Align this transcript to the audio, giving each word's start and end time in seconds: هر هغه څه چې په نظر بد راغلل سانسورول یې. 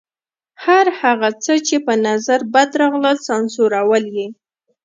هر 0.65 0.85
هغه 1.01 1.29
څه 1.43 1.53
چې 1.67 1.75
په 1.85 1.93
نظر 2.07 2.39
بد 2.53 2.69
راغلل 2.81 3.17
سانسورول 3.27 4.03
یې. 4.15 4.27